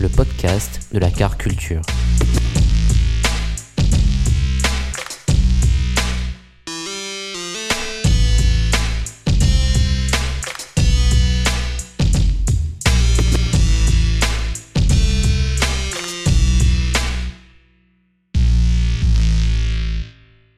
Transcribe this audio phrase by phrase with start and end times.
[0.00, 1.82] Le podcast de la car culture.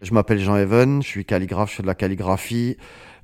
[0.03, 2.77] Je m'appelle Jean-Even, je suis calligraphe, je fais de la calligraphie,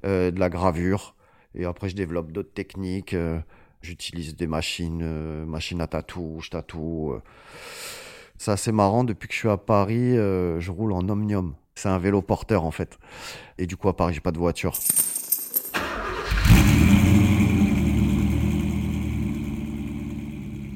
[0.06, 1.14] euh, de la gravure.
[1.54, 3.12] Et après, je développe d'autres techniques.
[3.12, 3.38] euh,
[3.80, 7.12] J'utilise des machines, euh, machines à tatou, je tatoue.
[7.12, 7.22] euh.
[8.36, 11.54] C'est assez marrant, depuis que je suis à Paris, euh, je roule en Omnium.
[11.74, 12.98] C'est un vélo porteur en fait.
[13.58, 14.74] Et du coup, à Paris, j'ai pas de voiture.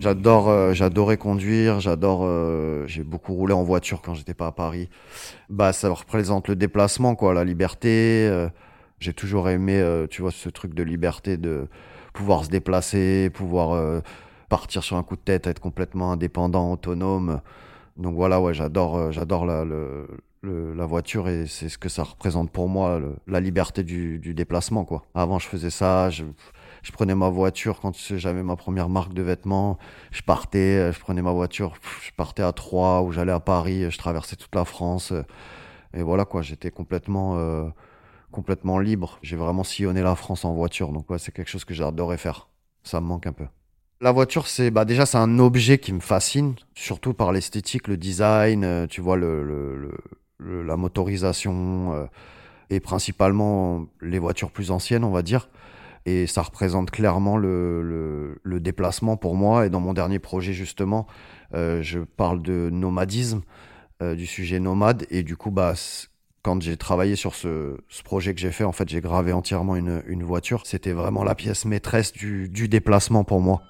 [0.00, 4.52] J'adore, euh, j'adorais conduire, j'adore, euh, j'ai beaucoup roulé en voiture quand j'étais pas à
[4.52, 4.88] Paris.
[5.48, 8.26] Bah, ça représente le déplacement, quoi, la liberté.
[8.28, 8.48] euh,
[8.98, 11.68] j'ai toujours aimé, euh, tu vois, ce truc de liberté, de
[12.12, 14.00] pouvoir se déplacer, pouvoir euh,
[14.48, 17.40] partir sur un coup de tête, être complètement indépendant, autonome.
[17.96, 20.06] Donc voilà, ouais, j'adore, euh, j'adore la, le-
[20.42, 24.18] le- la voiture et c'est ce que ça représente pour moi, le- la liberté du,
[24.18, 25.02] du déplacement, quoi.
[25.14, 26.24] Avant, je faisais ça, je,
[26.82, 29.78] je prenais ma voiture quand j'avais ma première marque de vêtements,
[30.10, 33.90] je partais, euh, je prenais ma voiture, je partais à Troyes ou j'allais à Paris,
[33.90, 35.12] je traversais toute la France.
[35.94, 37.64] Et voilà, quoi, j'étais complètement, euh,
[38.32, 39.20] complètement libre.
[39.22, 42.48] J'ai vraiment sillonné la France en voiture, donc ouais, c'est quelque chose que j'adorais faire.
[42.82, 43.46] Ça me manque un peu.
[44.00, 47.96] La voiture, c'est bah déjà c'est un objet qui me fascine, surtout par l'esthétique, le
[47.96, 52.06] design, euh, tu vois la motorisation euh,
[52.68, 55.48] et principalement les voitures plus anciennes, on va dire.
[56.04, 59.66] Et ça représente clairement le, déplacement pour moi.
[59.66, 61.06] Et dans mon dernier projet justement,
[61.54, 63.42] euh, je parle de nomadisme,
[64.00, 65.06] du sujet nomade.
[65.10, 65.74] Et du coup, bah
[66.42, 70.22] quand j'ai travaillé sur ce, projet que j'ai fait, en fait, j'ai gravé entièrement une,
[70.24, 70.62] voiture.
[70.66, 73.62] C'était vraiment la pièce maîtresse du, déplacement pour moi.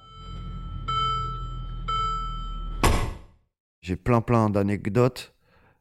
[3.81, 5.33] J'ai plein plein d'anecdotes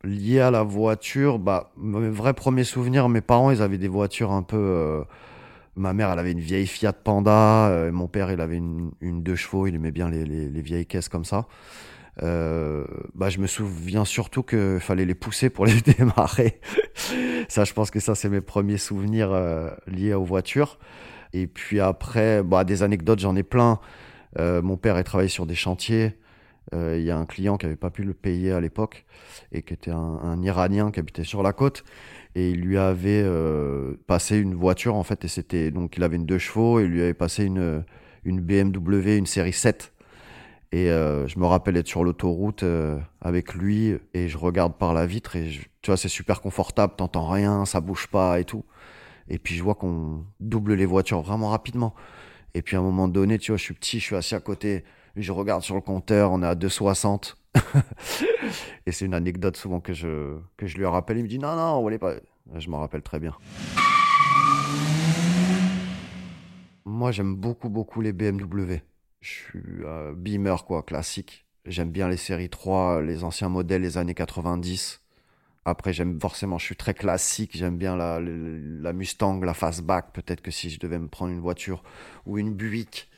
[0.02, 1.38] liées à la voiture.
[1.38, 4.56] Bah, mes vrais premiers souvenirs, mes parents, ils avaient des voitures un peu.
[4.56, 5.04] euh,
[5.76, 7.68] Ma mère, elle avait une vieille Fiat Panda.
[7.68, 9.66] euh, mon père, il avait une, deux chevaux.
[9.66, 11.46] Il aimait bien les vieilles caisses comme ça.
[12.22, 16.60] Euh, bah, je me souviens surtout qu'il fallait les pousser pour les démarrer.
[17.48, 20.78] Ça, je pense que ça, c'est mes premiers souvenirs euh, liés aux voitures.
[21.32, 23.80] Et puis après, bah, des anecdotes, j'en ai plein.
[24.38, 26.16] Euh, mon père, il travaillait sur des chantiers.
[26.74, 29.04] Euh, Il y a un client qui n'avait pas pu le payer à l'époque
[29.50, 31.84] et qui était un, Iranien qui habitait sur la côte.
[32.34, 33.26] Et il lui avait
[34.06, 36.88] passé une voiture, en fait, et c'était donc il avait une deux chevaux et il
[36.88, 37.84] lui avait passé une,
[38.24, 39.92] une BMW, une série 7.
[40.74, 44.94] Et euh, je me rappelle être sur l'autoroute euh, avec lui et je regarde par
[44.94, 48.44] la vitre et je- tu vois, c'est super confortable, t'entends rien, ça bouge pas et
[48.44, 48.64] tout.
[49.28, 51.94] Et puis je vois qu'on double les voitures vraiment rapidement.
[52.54, 54.40] Et puis à un moment donné, tu vois, je suis petit, je suis assis à
[54.40, 54.84] côté,
[55.16, 57.36] je regarde sur le compteur, on est à 2,60.
[58.86, 61.18] et c'est une anecdote souvent que je, que je lui rappelle.
[61.18, 62.14] Il me dit non, non, on voulait pas.
[62.56, 63.34] Je m'en rappelle très bien.
[66.84, 68.80] Moi, j'aime beaucoup, beaucoup les BMW.
[69.22, 71.46] Je suis euh, Beamer, quoi, classique.
[71.66, 75.00] J'aime bien les séries 3, les anciens modèles, les années 90.
[75.64, 77.56] Après, j'aime forcément, je suis très classique.
[77.56, 80.12] J'aime bien la, la Mustang, la Fastback.
[80.12, 81.84] Peut-être que si je devais me prendre une voiture
[82.26, 83.10] ou une Buick.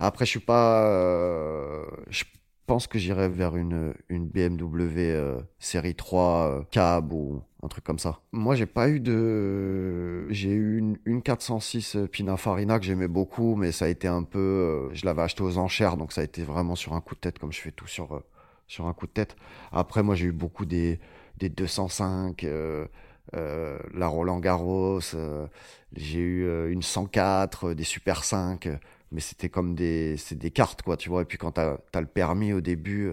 [0.00, 0.86] Après, je suis pas.
[0.90, 2.24] euh, je
[2.70, 7.98] pense que j'irais vers une, BMW euh, série 3 euh, cab ou un truc comme
[7.98, 8.20] ça?
[8.30, 10.30] Moi, j'ai pas eu de.
[10.30, 14.38] J'ai eu une, une 406 Pininfarina que j'aimais beaucoup, mais ça a été un peu.
[14.38, 17.20] euh, je l'avais acheté aux enchères, donc ça a été vraiment sur un coup de
[17.20, 18.24] tête, comme je fais tout sur, euh,
[18.68, 19.34] sur un coup de tête.
[19.72, 21.00] Après, moi, j'ai eu beaucoup des,
[21.38, 22.86] des 205, euh,
[23.34, 25.48] euh, la Roland Garros, euh,
[25.96, 28.76] j'ai eu euh, une 104, euh, des Super 5, euh,
[29.12, 31.22] mais c'était comme des, c'est des cartes, quoi, tu vois.
[31.22, 33.12] Et puis quand t'as as le permis au début,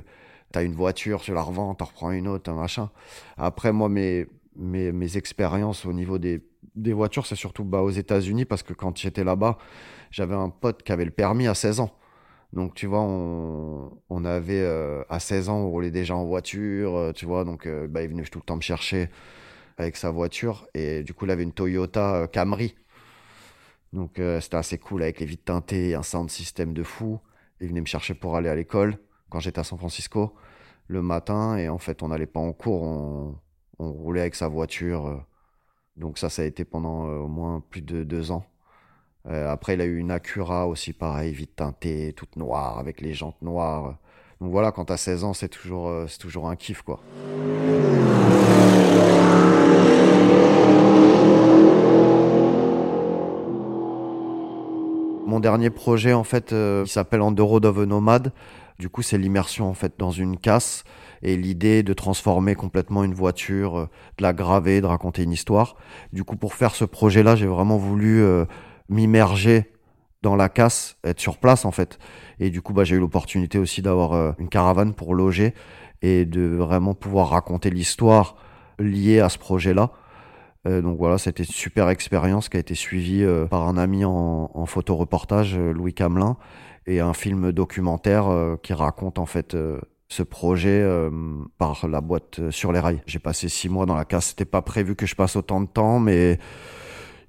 [0.51, 2.89] t'as une voiture, tu la revends, t'en reprends une autre, un machin.
[3.38, 6.41] Après, moi, mes, mes, mes expériences au niveau des,
[6.75, 9.57] des voitures, c'est surtout bah, aux États-Unis, parce que quand j'étais là-bas,
[10.11, 11.91] j'avais un pote qui avait le permis à 16 ans.
[12.53, 16.95] Donc, tu vois, on, on avait, euh, à 16 ans, on roulait déjà en voiture,
[16.95, 19.09] euh, tu vois, donc euh, bah, il venait tout le temps me chercher
[19.77, 20.67] avec sa voiture.
[20.73, 22.75] Et du coup, il avait une Toyota Camry.
[23.94, 27.19] Donc, c'était assez cool avec les vitres teintées, un sound system de fou.
[27.62, 28.98] Il venait me chercher pour aller à l'école
[29.30, 30.36] quand j'étais à San Francisco
[30.88, 31.57] le matin.
[31.57, 33.39] Et en fait, on n'allait pas en cours, on,
[33.80, 35.25] on, roulait avec sa voiture.
[35.95, 38.45] Donc, ça, ça a été pendant au moins plus de deux ans.
[39.30, 43.13] Euh, après, il a eu une Acura aussi, pareil, vite teintée, toute noire, avec les
[43.13, 43.98] jantes noires.
[44.39, 47.01] Donc voilà, quand t'as 16 ans, c'est toujours, euh, c'est toujours un kiff, quoi.
[55.39, 58.31] Dernier projet, en fait, euh, il s'appelle On the Nomad.
[58.80, 60.84] Du coup, c'est l'immersion, en fait, dans une casse
[61.24, 65.75] et l'idée de transformer complètement une voiture, de la graver, de raconter une histoire.
[66.13, 68.24] Du coup, pour faire ce projet-là, j'ai vraiment voulu
[68.88, 69.72] m'immerger
[70.22, 72.00] dans la casse, être sur place en fait.
[72.39, 75.54] Et du coup, bah, j'ai eu l'opportunité aussi d'avoir euh, une caravane pour loger
[76.01, 78.36] et de vraiment pouvoir raconter l'histoire
[78.80, 79.92] liée à ce projet-là.
[80.65, 84.06] Euh, donc voilà, c'était une super expérience qui a été suivie euh, par un ami
[84.06, 86.38] en, en photoreportage, Louis Camelin,
[86.86, 89.57] et un film documentaire qui raconte en fait
[90.07, 90.89] ce projet
[91.57, 93.01] par la boîte sur les rails.
[93.06, 94.27] J'ai passé six mois dans la casse.
[94.27, 96.39] C'était pas prévu que je passe autant de temps, mais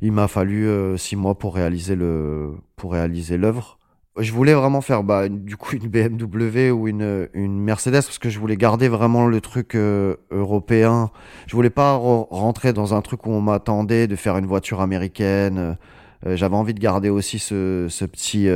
[0.00, 3.78] il m'a fallu euh, six mois pour réaliser le pour réaliser l'œuvre.
[4.18, 8.30] Je voulais vraiment faire bah, du coup une BMW ou une, une Mercedes parce que
[8.30, 11.10] je voulais garder vraiment le truc euh, européen.
[11.46, 15.76] Je voulais pas rentrer dans un truc où on m'attendait de faire une voiture américaine.
[16.26, 18.48] Euh, j'avais envie de garder aussi ce, ce petit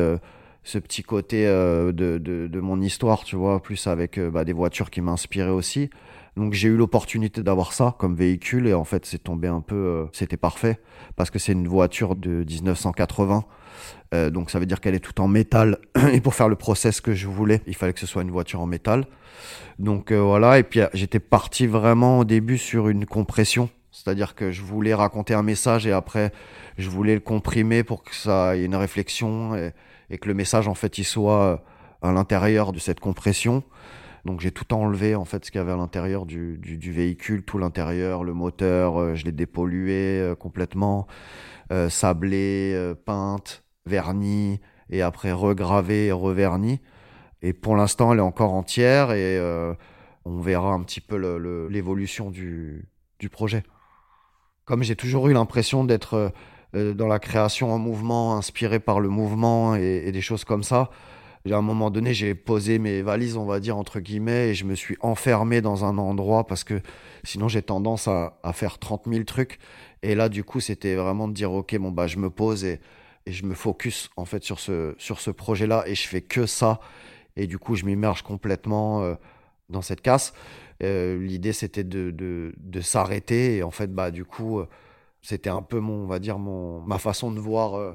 [0.64, 4.90] ce petit côté de, de, de, mon histoire, tu vois, plus avec bah, des voitures
[4.90, 5.90] qui m'inspiraient aussi.
[6.36, 9.74] Donc j'ai eu l'opportunité d'avoir ça comme véhicule et en fait c'est tombé un peu,
[9.74, 10.80] euh, c'était parfait
[11.14, 13.44] parce que c'est une voiture de 1980.
[14.14, 15.78] Euh, donc ça veut dire qu'elle est toute en métal
[16.12, 18.60] et pour faire le process que je voulais, il fallait que ce soit une voiture
[18.60, 19.04] en métal.
[19.78, 24.52] Donc euh, voilà et puis j'étais parti vraiment au début sur une compression, c'est-à-dire que
[24.52, 26.32] je voulais raconter un message et après
[26.78, 29.72] je voulais le comprimer pour que ça ait une réflexion et,
[30.12, 31.64] et que le message en fait il soit
[32.02, 33.64] à l'intérieur de cette compression.
[34.24, 36.60] Donc j'ai tout enlevé en fait ce qu'il y avait à l'intérieur du,
[36.92, 41.08] véhicule, tout l'intérieur, le moteur, euh, je l'ai dépollué euh, complètement,
[41.72, 44.60] euh, sablé, euh, peinte, verni
[44.90, 46.80] et après regravé et reverni.
[47.40, 49.40] Et pour l'instant elle est encore entière et
[50.24, 51.16] on verra un petit peu
[51.68, 52.88] l'évolution du,
[53.18, 53.64] du projet.
[54.64, 56.32] Comme j'ai toujours eu l'impression d'être
[56.74, 60.90] dans la création en mouvement, inspiré par le mouvement et, des choses comme ça,
[61.50, 64.64] à un moment donné, j'ai posé mes valises, on va dire, entre guillemets, et je
[64.64, 66.80] me suis enfermé dans un endroit parce que
[67.24, 69.58] sinon j'ai tendance à, faire 30 000 trucs.
[70.02, 72.80] Et là, du coup, c'était vraiment de dire, OK, bon, bah, je me pose et,
[73.26, 76.80] je me focus, en fait, sur ce, sur ce projet-là et je fais que ça.
[77.36, 79.14] Et du coup, je m'immerge complètement euh,
[79.68, 80.32] dans cette casse.
[80.82, 83.58] Euh, L'idée, c'était de, de, de s'arrêter.
[83.58, 84.68] Et en fait, bah, du coup, euh,
[85.22, 87.92] c'était un peu mon, on va dire, mon, ma façon de voir euh,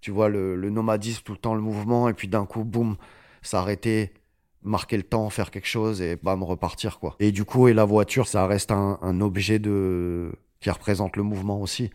[0.00, 2.96] tu vois, le, le, nomadisme, tout le temps le mouvement, et puis d'un coup, boum,
[3.42, 4.14] s'arrêter,
[4.62, 7.16] marquer le temps, faire quelque chose, et bam, repartir, quoi.
[7.20, 11.22] Et du coup, et la voiture, ça reste un, un objet de qui représente le
[11.22, 11.90] mouvement aussi.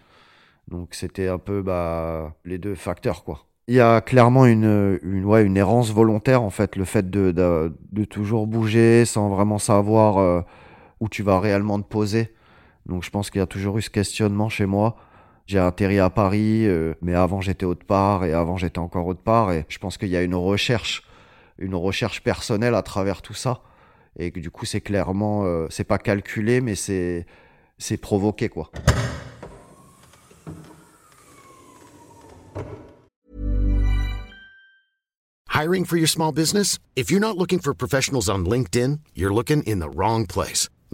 [0.68, 3.46] Donc c'était un peu bah, les deux facteurs, quoi.
[3.68, 7.32] Il y a clairement une, une, ouais, une errance volontaire, en fait, le fait de,
[7.32, 10.42] de, de toujours bouger sans vraiment savoir euh,
[11.00, 12.34] où tu vas réellement te poser.
[12.86, 14.96] Donc je pense qu'il y a toujours eu ce questionnement chez moi
[15.48, 19.22] j'ai atterri à Paris, euh, mais avant j'étais autre part et avant j'étais encore autre
[19.22, 19.52] part.
[19.52, 21.04] Et je pense qu'il y a une recherche,
[21.60, 23.62] une recherche personnelle à travers tout ça.
[24.18, 27.26] Et que du coup, c'est clairement, euh, c'est pas calculé, mais c'est,
[27.78, 28.72] c'est provoqué, quoi.
[35.54, 36.80] Hiring for your small business?
[36.96, 40.70] If you're not looking for professionals on LinkedIn, you're looking in the wrong place.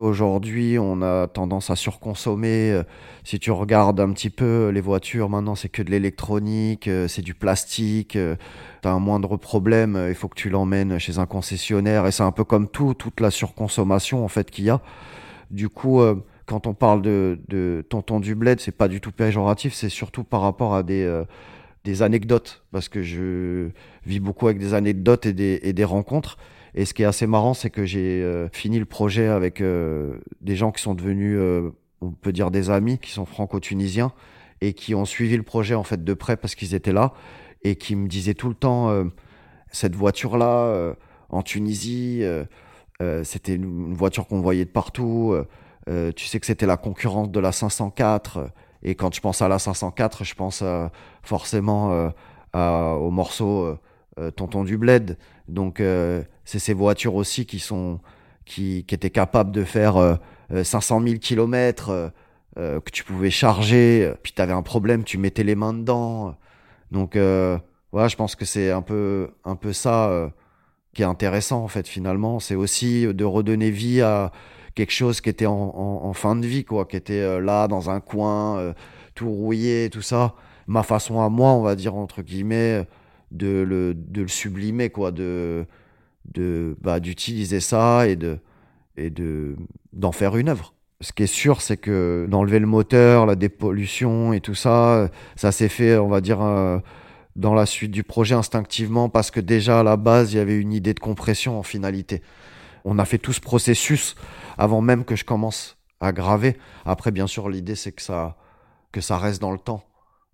[0.00, 2.72] Aujourd'hui, on a tendance à surconsommer.
[2.72, 2.82] Euh,
[3.22, 7.20] Si tu regardes un petit peu les voitures, maintenant, c'est que de l'électronique, euh, c'est
[7.20, 8.16] du plastique.
[8.16, 8.34] euh,
[8.80, 12.06] T'as un moindre problème, euh, il faut que tu l'emmènes chez un concessionnaire.
[12.06, 14.80] Et c'est un peu comme tout, toute la surconsommation, en fait, qu'il y a.
[15.50, 16.16] Du coup, euh,
[16.46, 20.40] quand on parle de, tonton du bled, c'est pas du tout péjoratif, c'est surtout par
[20.42, 21.24] rapport à des, euh,
[21.84, 22.62] des anecdotes.
[22.72, 23.70] Parce que je
[24.06, 26.38] vis beaucoup avec des anecdotes et des, et des rencontres.
[26.74, 30.18] Et ce qui est assez marrant, c'est que j'ai euh, fini le projet avec euh,
[30.40, 34.12] des gens qui sont devenus, euh, on peut dire des amis, qui sont franco-tunisiens
[34.60, 37.12] et qui ont suivi le projet en fait de près parce qu'ils étaient là
[37.62, 38.90] et qui me disaient tout le temps
[39.70, 40.94] cette voiture-là
[41.30, 42.22] en Tunisie,
[43.22, 45.34] c'était une, voiture qu'on voyait de partout.
[45.86, 48.36] tu sais que c'était la concurrence de la 504.
[48.36, 48.46] euh,
[48.82, 50.62] Et quand je pense à la 504, je pense
[51.22, 52.12] forcément
[52.52, 53.76] à- au morceau
[54.36, 55.16] Tonton du Bled.
[55.50, 58.00] Donc euh, c'est ces voitures aussi qui sont
[58.44, 60.14] qui, qui étaient capables de faire euh,
[60.52, 62.10] euh, 500 000 kilomètres,
[62.58, 65.72] euh, que tu pouvais charger, euh, puis tu avais un problème, tu mettais les mains
[65.74, 66.34] dedans.
[66.90, 67.58] Donc euh,
[67.92, 70.28] voilà, je pense que c'est un peu un peu ça euh,
[70.94, 74.32] qui est intéressant en fait finalement, c'est aussi de redonner vie à
[74.74, 77.68] quelque chose qui était en, en- en fin de vie quoi, qui était euh, là
[77.68, 78.72] dans un coin, euh,
[79.14, 80.34] tout rouillé, tout ça.
[80.66, 82.86] Ma façon à moi, on va dire entre guillemets,
[83.30, 85.66] de le de le sublimer quoi, de
[86.34, 88.38] de bah, d'utiliser ça et de
[88.96, 89.56] et de
[89.92, 90.74] d'en faire une œuvre.
[91.00, 95.50] Ce qui est sûr, c'est que d'enlever le moteur, la dépollution et tout ça, ça
[95.50, 96.78] s'est fait, on va dire, euh,
[97.36, 100.58] dans la suite du projet instinctivement parce que déjà à la base, il y avait
[100.58, 102.22] une idée de compression en finalité.
[102.84, 104.14] On a fait tout ce processus
[104.58, 106.56] avant même que je commence à graver.
[106.84, 108.36] Après, bien sûr, l'idée c'est que ça
[108.92, 109.84] que ça reste dans le temps.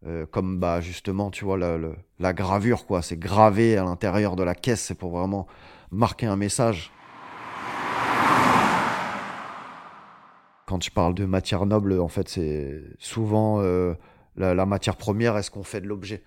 [0.06, 1.78] Euh, comme bah justement, tu vois, la,
[2.20, 3.02] la- gravure, quoi.
[3.02, 5.46] C'est gravé à l'intérieur de la caisse, c'est pour vraiment
[5.90, 6.92] marquer un message.
[10.66, 13.94] Quand je parle de matière noble, en fait, c'est souvent euh,
[14.36, 16.22] la, matière première, est-ce qu'on fait de l'objet?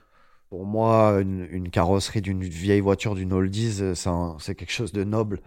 [0.50, 3.94] Pour moi, une, carrosserie d'une vieille voiture, d'une oldies, euh,
[4.40, 5.42] c'est quelque chose de noble,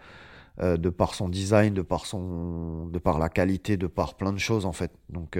[0.60, 4.38] de par son design, de par, son, de par la qualité, de par plein de
[4.38, 4.92] choses, en fait.
[5.08, 5.38] Donc,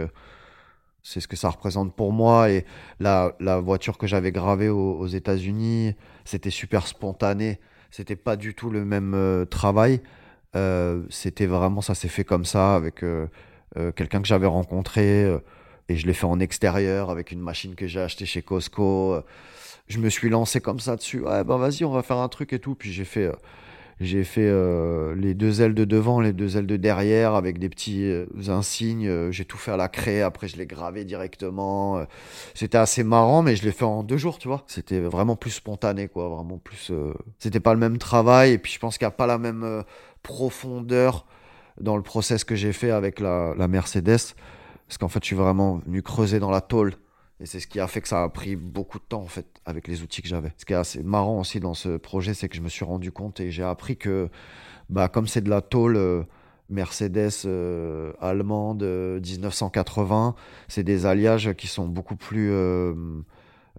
[1.03, 2.51] c'est ce que ça représente pour moi.
[2.51, 2.65] Et
[3.01, 5.95] la, la voiture que j'avais gravée aux, États-Unis,
[6.25, 7.61] c'était super spontané.
[7.91, 10.01] C'était pas du tout le même euh, travail.
[10.55, 13.27] Euh, c'était vraiment, ça s'est fait comme ça avec euh,
[13.77, 15.39] euh, quelqu'un que j'avais rencontré euh,
[15.89, 19.23] et je l'ai fait en extérieur avec une machine que j'ai achetée chez Costco.
[19.89, 21.21] Je me suis lancé comme ça dessus.
[21.21, 22.75] Ouais, ben vas-y, on va faire un truc et tout.
[22.75, 23.31] Puis j'ai fait,
[24.03, 27.69] j'ai fait euh, les deux ailes de devant, les deux ailes de derrière avec des
[27.69, 29.07] petits euh, insignes.
[29.07, 30.23] Euh, J'ai tout fait à la craie.
[30.23, 32.05] Après, je l'ai gravé directement.
[32.55, 34.65] C'était assez marrant, mais je l'ai fait en deux jours, tu vois.
[34.67, 36.29] C'était vraiment plus spontané, quoi.
[36.29, 36.93] Vraiment plus.
[37.39, 38.53] C'était pas le même travail.
[38.53, 39.85] Et puis, je pense qu'il n'y a pas la même
[40.23, 41.27] profondeur
[41.81, 44.35] dans le process que j'ai fait avec la, la Mercedes.
[44.89, 46.95] Parce qu'en fait, je suis vraiment venu creuser dans la tôle.
[47.41, 49.47] Et c'est ce qui a fait que ça a pris beaucoup de temps, en fait,
[49.67, 50.53] avec les outils que j'avais.
[50.59, 53.11] Ce qui est assez marrant aussi dans ce projet, c'est que je me suis rendu
[53.11, 54.29] compte et j'ai appris que,
[54.91, 56.23] bah, comme c'est de la tôle euh,
[56.69, 60.35] Mercedes euh, allemande euh, 1980,
[60.69, 62.95] c'est des alliages qui sont beaucoup plus euh,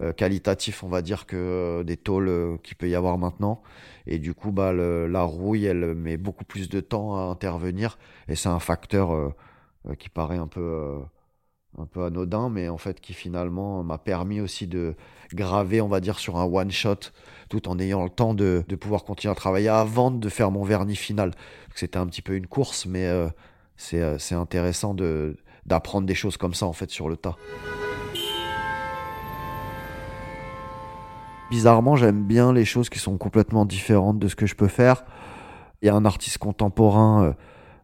[0.01, 3.61] euh, qualitatifs, on va dire, que euh, des tôles euh, qu'il peut y avoir maintenant.
[4.07, 7.99] Et du coup, bah, la rouille, elle met beaucoup plus de temps à intervenir.
[8.27, 9.29] Et c'est un facteur euh,
[9.87, 10.99] euh, qui paraît un peu, euh,
[11.77, 14.95] un peu anodin, mais en fait qui finalement m'a permis aussi de
[15.33, 17.11] graver, on va dire, sur un one-shot,
[17.49, 20.95] tout en ayant le temps de, pouvoir continuer à travailler avant de faire mon vernis
[20.95, 21.31] final.
[21.75, 23.27] C'était un petit peu une course, mais euh,
[23.77, 27.37] c'est euh, c'est intéressant de d'apprendre des choses comme ça, en fait, sur le tas.
[31.49, 35.05] Bizarrement, j'aime bien les choses qui sont complètement différentes de ce que je peux faire.
[35.81, 37.33] Il y a un artiste contemporain, euh,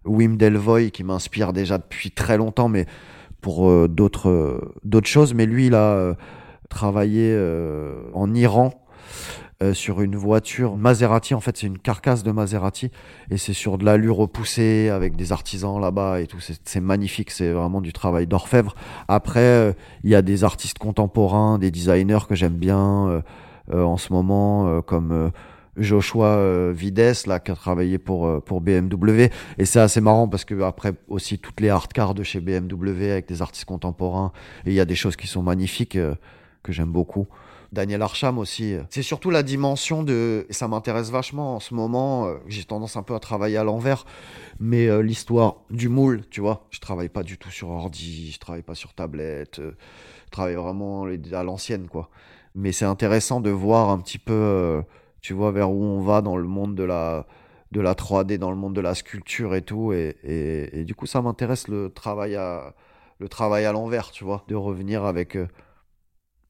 [0.05, 2.86] Wim Delvoye, qui m'inspire déjà depuis très longtemps, mais
[3.41, 5.34] pour euh, d'autres euh, d'autres choses.
[5.34, 6.13] Mais lui, il a euh,
[6.69, 7.36] travaillé
[8.13, 8.72] en Iran
[9.74, 11.34] sur une voiture Maserati.
[11.34, 12.91] En fait, c'est une carcasse de Maserati
[13.31, 16.38] et c'est sur de l'allure repoussée avec des artisans là-bas et tout.
[16.39, 17.31] C'est magnifique.
[17.31, 18.75] C'est vraiment du travail d'orfèvre.
[19.08, 23.24] Après, il y a des artistes contemporains, des designers que j'aime bien
[23.74, 25.31] en ce moment, comme
[25.77, 29.29] Joshua euh, Vides, là, qui a travaillé pour, euh, pour BMW.
[29.57, 33.11] Et c'est assez marrant parce que après aussi toutes les art cars de chez BMW
[33.11, 34.31] avec des artistes contemporains.
[34.65, 36.15] Et il y a des choses qui sont magnifiques euh,
[36.63, 37.27] que j'aime beaucoup.
[37.71, 38.77] Daniel Arsham aussi.
[38.89, 40.47] C'est surtout la dimension de.
[40.49, 42.27] Et ça m'intéresse vachement en ce moment.
[42.47, 44.05] J'ai tendance un peu à travailler à l'envers.
[44.59, 46.65] Mais l'histoire du moule, tu vois.
[46.71, 49.57] Je travaille pas du tout sur ordi, je travaille pas sur tablette.
[49.57, 52.09] je travaille vraiment à l'ancienne, quoi.
[52.55, 54.81] Mais c'est intéressant de voir un petit peu,
[55.21, 57.25] tu vois, vers où on va dans le monde de la,
[57.71, 59.93] de la 3D dans le monde de la sculpture et tout.
[59.93, 62.73] Et, et, du coup, ça m'intéresse le travail à,
[63.19, 65.47] le travail à l'envers, tu vois, de revenir avec euh,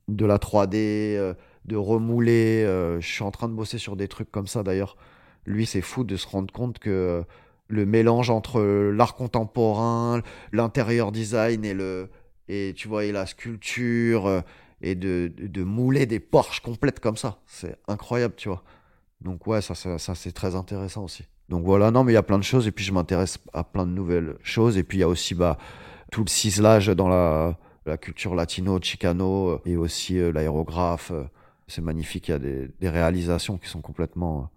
[0.08, 1.34] de la 3D, euh,
[1.66, 2.64] de remouler.
[2.66, 4.98] euh, je suis en train de bosser sur des trucs comme ça d'ailleurs.
[5.46, 7.24] Lui, c'est fou de se rendre compte que
[7.68, 10.22] le mélange entre l'art contemporain,
[10.52, 12.10] l'intérieur design et le
[12.48, 14.44] et tu vois et la sculpture
[14.82, 18.64] et de, de, mouler des Porsche complètes comme ça, c'est incroyable, tu vois.
[19.22, 21.26] Donc ouais, ça, ça, c'est très intéressant aussi.
[21.50, 23.64] Donc voilà, non mais il y a plein de choses et puis je m'intéresse à
[23.64, 25.58] plein de nouvelles choses et puis il y a aussi bah
[26.12, 31.12] tout le ciselage dans la, la culture latino, chicano et aussi euh, l'aérographe.
[31.68, 34.52] c'est magnifique, il y a des, des réalisations qui sont complètement,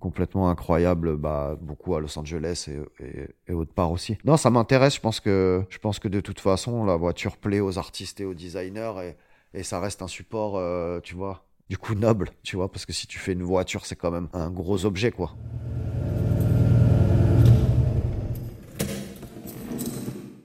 [0.00, 4.18] complètement incroyables, bah, beaucoup à Los Angeles et, et, et autre part aussi.
[4.24, 7.60] Non, ça m'intéresse, je pense que, je pense que de toute façon, la voiture plaît
[7.60, 9.16] aux artistes et aux designers et,
[9.54, 12.92] et ça reste un support, euh, tu vois, du coup noble, tu vois, parce que
[12.92, 15.36] si tu fais une voiture, c'est quand même un gros objet, quoi.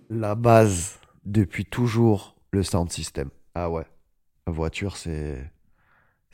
[0.10, 3.30] La base, depuis toujours, le sound system.
[3.54, 3.86] Ah ouais.
[4.48, 5.52] La voiture, c'est.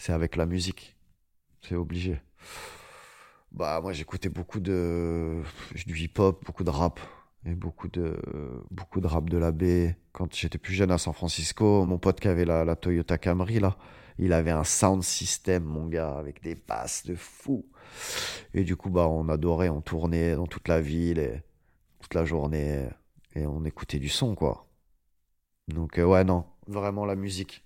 [0.08, 0.98] Avec la musique.
[1.62, 2.20] C'est obligé.
[3.52, 5.42] Bah, moi, j'écoutais beaucoup de.
[5.86, 7.00] du hip-hop, beaucoup de rap.
[7.46, 8.18] Et beaucoup de.
[8.70, 9.98] Beaucoup de rap de la baie.
[10.12, 13.78] Quand j'étais plus jeune à San Francisco, mon pote qui avait la, Toyota Camry, là,
[14.20, 17.66] il avait un sound system, mon gars, avec des basses de fou.
[18.54, 21.42] Et du coup, bah, on adorait, on tournait dans toute la ville et
[22.00, 22.88] toute la journée
[23.36, 24.68] et on écoutait du son, quoi.
[25.68, 27.64] Donc, euh, ouais, non, vraiment la musique.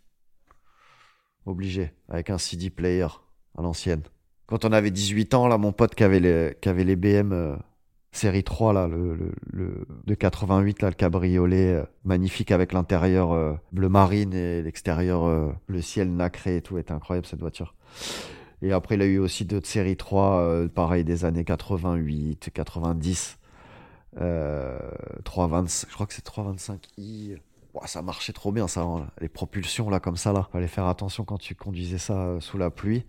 [1.46, 3.08] Obligé, avec un CD player
[3.58, 4.04] à l'ancienne.
[4.48, 7.34] Quand on avait 18 ans, là, mon pote qui avait les, qui avait les BM
[7.34, 7.56] euh,
[8.16, 13.32] série 3, là, le, le, le- de 88, là, le cabriolet, euh, magnifique avec l'intérieur
[13.34, 17.76] euh, bleu marine et l'extérieur, euh, le ciel nacré et tout, était incroyable cette voiture.
[18.62, 23.38] Et après, il a eu aussi d'autres séries 3, euh, pareil, des années 88, 90.
[24.22, 24.80] Euh,
[25.26, 27.38] 320, je crois que c'est 325i.
[27.74, 28.82] Ouah, ça marchait trop bien, ça.
[28.82, 30.48] hein, Les propulsions, là, comme ça, là.
[30.54, 33.04] Fallait faire attention quand tu conduisais ça euh, sous la pluie.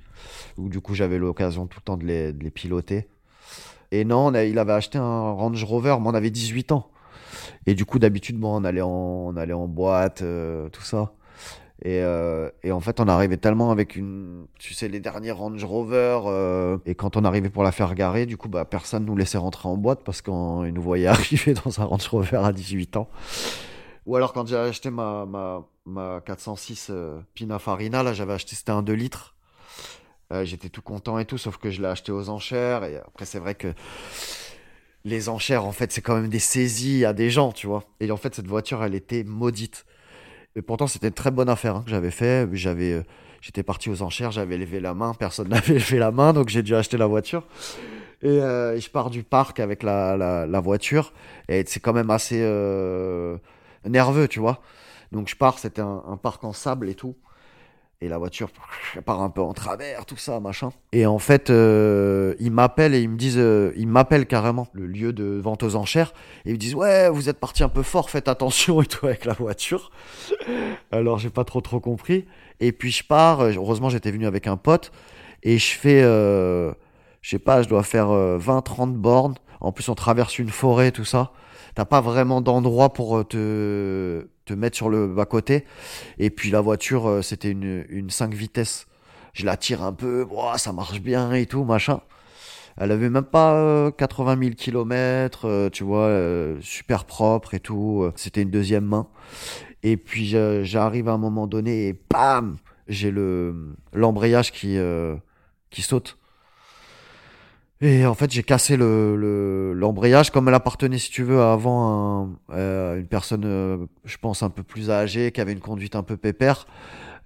[0.56, 3.06] Ou du coup, j'avais l'occasion tout le temps de les, de les piloter.
[3.92, 6.90] Et non, on a- il avait acheté un Range Rover, mais on avait 18 ans.
[7.66, 11.12] Et du coup, d'habitude, bon, on allait en, on allait en boîte, euh, tout ça.
[11.82, 15.62] Et, euh, et en fait, on arrivait tellement avec une, tu sais, les derniers Range
[15.62, 16.20] Rover.
[16.26, 19.36] euh, et quand on arrivait pour la faire garer, du coup, bah, personne nous laissait
[19.38, 20.32] rentrer en boîte parce qu'ils
[20.72, 23.08] nous voyaient arriver dans un Range Rover à 18 ans.
[24.06, 28.72] Ou alors, quand j'ai acheté ma, ma, ma 406 euh, Pinafarina, là, j'avais acheté, c'était
[28.72, 29.35] un 2 litres.
[30.32, 32.84] Euh, J'étais tout content et tout, sauf que je l'ai acheté aux enchères.
[32.84, 33.68] Et après, c'est vrai que
[35.04, 37.84] les enchères, en fait, c'est quand même des saisies à des gens, tu vois.
[38.00, 39.86] Et en fait, cette voiture, elle était maudite.
[40.56, 42.48] Et pourtant, c'était une très bonne affaire hein, que j'avais fait.
[42.52, 43.02] J'avais, euh,
[43.40, 46.62] j'étais parti aux enchères, j'avais levé la main, personne n'avait levé la main, donc j'ai
[46.62, 47.44] dû acheter la voiture.
[48.22, 51.12] Et, euh, je pars du parc avec la, la, voiture,
[51.48, 52.38] et c'est quand même assez
[53.84, 54.62] nerveux, tu vois.
[55.12, 57.14] Donc je pars, c'était un parc en sable et tout.
[58.02, 58.50] Et la voiture
[59.06, 60.70] part un peu en travers, tout ça, machin.
[60.92, 64.86] Et en fait, euh, ils m'appellent et ils me disent, euh, ils m'appellent carrément, le
[64.86, 66.12] lieu de vente aux enchères.
[66.44, 69.06] Et ils me disent, ouais, vous êtes parti un peu fort, faites attention et tout
[69.06, 69.90] avec la voiture.
[70.92, 72.26] Alors j'ai pas trop trop compris.
[72.60, 74.92] Et puis je pars, euh, heureusement j'étais venu avec un pote.
[75.42, 76.72] Et je fais, euh,
[77.22, 79.36] je sais pas, je dois faire euh, 20-30 bornes.
[79.60, 81.32] En plus on traverse une forêt, tout ça.
[81.74, 85.64] T'as pas vraiment d'endroit pour euh, te, te mettre sur le bas-côté.
[86.18, 88.86] Et puis la voiture, euh, c'était une, une 5 vitesses.
[89.34, 92.00] Je la tire un peu, Ouah, ça marche bien et tout, machin.
[92.78, 98.02] Elle avait même pas euh, 80 000 kilomètres, tu vois, euh, super propre et tout.
[98.04, 99.08] euh, C'était une deuxième main.
[99.82, 100.26] Et puis
[100.64, 102.56] j'arrive à un moment donné et bam,
[102.88, 104.78] j'ai le l'embrayage qui
[105.70, 106.18] qui saute.
[107.82, 111.52] Et en fait, j'ai cassé le le- l'embrayage comme elle appartenait, si tu veux, à
[111.52, 115.60] avant un, euh, une personne, euh, je pense un peu plus âgée, qui avait une
[115.60, 116.66] conduite un peu pépère.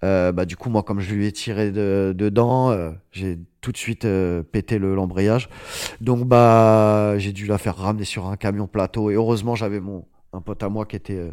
[0.05, 3.73] Euh, bah du coup, moi, comme je lui ai tiré de, dedans, euh, j'ai tout
[3.73, 5.49] de suite euh, pété le l'embrayage.
[6.01, 9.11] Donc bah, j'ai dû la faire ramener sur un camion plateau.
[9.11, 11.33] Et heureusement, j'avais mon un pote à moi qui était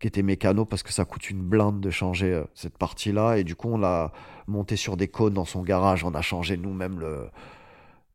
[0.00, 3.38] qui était mécano parce que ça coûte une blinde de changer cette partie-là.
[3.38, 4.12] Et du coup, on l'a
[4.48, 6.04] monté sur des cônes dans son garage.
[6.04, 7.28] On a changé nous-mêmes le,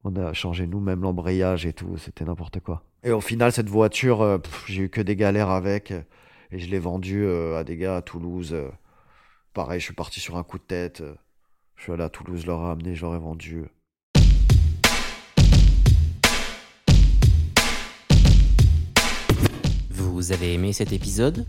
[0.05, 1.97] on a changé nous-mêmes l'embrayage et tout.
[1.97, 2.83] C'était n'importe quoi.
[3.03, 4.37] Et au final, cette voiture, euh,
[4.67, 5.91] j'ai eu que des galères avec.
[6.51, 8.51] Et je l'ai vendue euh, à des gars à Toulouse.
[8.53, 8.69] euh.
[9.53, 11.01] Pareil, je suis parti sur un coup de tête.
[11.75, 13.65] Je suis allé à Toulouse, je leur ai amené, je leur ai vendu.
[19.89, 21.47] Vous avez aimé cet épisode?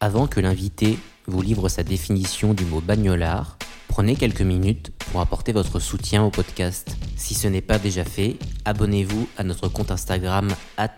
[0.00, 3.58] Avant que l'invité vous livre sa définition du mot bagnolard,
[3.94, 6.96] prenez quelques minutes pour apporter votre soutien au podcast.
[7.14, 10.48] Si ce n'est pas déjà fait, abonnez-vous à notre compte Instagram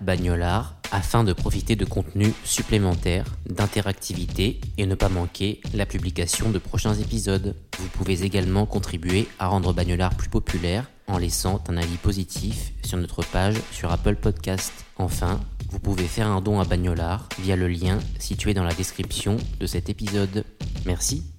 [0.00, 6.56] @bagnolard afin de profiter de contenus supplémentaires, d'interactivité et ne pas manquer la publication de
[6.58, 7.54] prochains épisodes.
[7.78, 12.96] Vous pouvez également contribuer à rendre Bagnolard plus populaire en laissant un avis positif sur
[12.96, 14.72] notre page sur Apple Podcast.
[14.96, 19.36] Enfin, vous pouvez faire un don à Bagnolard via le lien situé dans la description
[19.60, 20.46] de cet épisode.
[20.86, 21.35] Merci.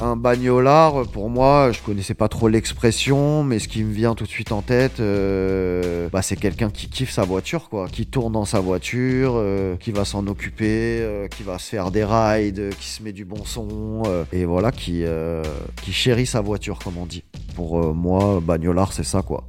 [0.00, 4.24] Un bagnolard, pour moi, je connaissais pas trop l'expression, mais ce qui me vient tout
[4.24, 8.32] de suite en tête, euh, bah, c'est quelqu'un qui kiffe sa voiture, quoi, qui tourne
[8.32, 12.70] dans sa voiture, euh, qui va s'en occuper, euh, qui va se faire des rides,
[12.78, 15.02] qui se met du bon son, et voilà, qui,
[15.82, 17.24] qui chérit sa voiture, comme on dit.
[17.56, 19.48] Pour moi, bagnolard, c'est ça, quoi.